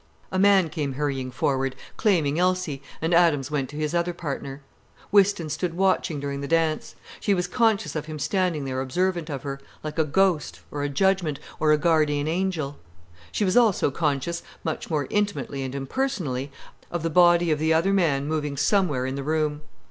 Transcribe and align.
A 0.31 0.39
man 0.39 0.69
came 0.69 0.93
hurrying 0.93 1.29
forward, 1.29 1.75
claiming 1.95 2.39
Elsie, 2.39 2.81
and 3.03 3.13
Adams 3.13 3.51
went 3.51 3.69
to 3.69 3.75
his 3.75 3.93
other 3.93 4.13
partner. 4.15 4.61
Whiston 5.11 5.47
stood 5.47 5.75
watching 5.75 6.19
during 6.19 6.41
the 6.41 6.47
dance. 6.47 6.95
She 7.19 7.35
was 7.35 7.45
conscious 7.45 7.95
of 7.95 8.07
him 8.07 8.17
standing 8.17 8.65
there 8.65 8.81
observant 8.81 9.29
of 9.29 9.43
her, 9.43 9.59
like 9.83 9.99
a 9.99 10.03
ghost, 10.03 10.61
or 10.71 10.81
a 10.81 10.89
judgment, 10.89 11.39
or 11.59 11.71
a 11.71 11.77
guardian 11.77 12.27
angel. 12.27 12.79
She 13.31 13.45
was 13.45 13.55
also 13.55 13.91
conscious, 13.91 14.41
much 14.63 14.89
more 14.89 15.05
intimately 15.11 15.61
and 15.61 15.75
impersonally, 15.75 16.51
of 16.89 17.03
the 17.03 17.11
body 17.11 17.51
of 17.51 17.59
the 17.59 17.71
other 17.71 17.93
man 17.93 18.25
moving 18.27 18.57
somewhere 18.57 19.05
in 19.05 19.13
the 19.13 19.21
room. 19.23 19.61